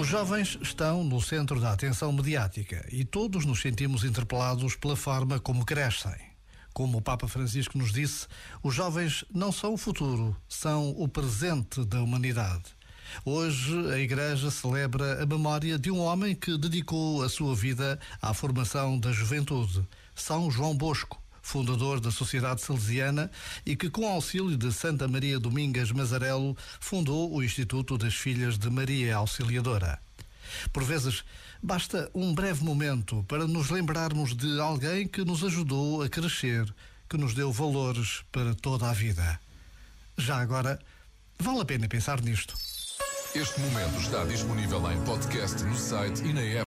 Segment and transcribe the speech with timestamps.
[0.00, 5.38] Os jovens estão no centro da atenção mediática e todos nos sentimos interpelados pela forma
[5.38, 6.16] como crescem.
[6.72, 8.26] Como o Papa Francisco nos disse,
[8.62, 12.64] os jovens não são o futuro, são o presente da humanidade.
[13.26, 18.32] Hoje a Igreja celebra a memória de um homem que dedicou a sua vida à
[18.32, 21.20] formação da juventude, São João Bosco
[21.50, 23.28] fundador da Sociedade Salesiana
[23.66, 28.70] e que, com auxílio de Santa Maria Domingas Mazarelo, fundou o Instituto das Filhas de
[28.70, 29.98] Maria Auxiliadora.
[30.72, 31.24] Por vezes,
[31.60, 36.72] basta um breve momento para nos lembrarmos de alguém que nos ajudou a crescer,
[37.08, 39.40] que nos deu valores para toda a vida.
[40.16, 40.78] Já agora,
[41.36, 42.54] vale a pena pensar nisto.
[43.34, 46.58] Este momento está disponível em podcast no site e na app.